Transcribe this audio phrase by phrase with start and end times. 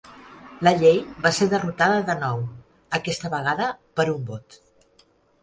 [0.67, 0.95] La llei
[1.25, 2.41] va ser derrotada de nou,
[3.01, 3.69] aquesta vegada
[4.01, 4.61] per un vot.